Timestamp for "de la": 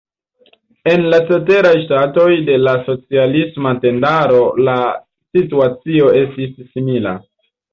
2.47-2.73